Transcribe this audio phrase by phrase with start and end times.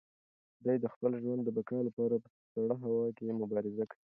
[0.63, 4.03] دی د خپل ژوند د بقا لپاره په سړه هوا کې مبارزه کوي.